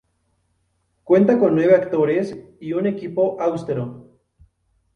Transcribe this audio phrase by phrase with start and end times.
[1.03, 4.17] Cuenta con nueve actores y un equipo austero.